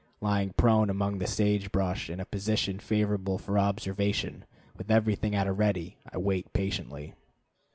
Lying 0.19 0.53
prone 0.53 0.89
among 0.89 1.19
the 1.19 1.27
sage 1.27 1.71
brush, 1.71 2.09
in 2.09 2.19
a 2.19 2.25
position 2.25 2.79
favorable 2.79 3.37
for 3.37 3.59
observation, 3.59 4.45
with 4.75 4.89
everything 4.89 5.35
at 5.35 5.45
a 5.45 5.53
ready, 5.53 5.99
I 6.11 6.17
wait 6.17 6.51
patiently. 6.53 7.13